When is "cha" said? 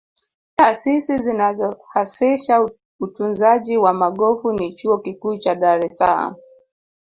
5.37-5.55